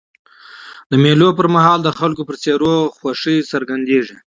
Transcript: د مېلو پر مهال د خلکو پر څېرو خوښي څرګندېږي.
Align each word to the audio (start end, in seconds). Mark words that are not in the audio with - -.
د 0.91 0.93
مېلو 1.03 1.29
پر 1.37 1.47
مهال 1.55 1.79
د 1.83 1.89
خلکو 1.99 2.21
پر 2.27 2.35
څېرو 2.43 2.75
خوښي 2.97 3.35
څرګندېږي. 3.51 4.15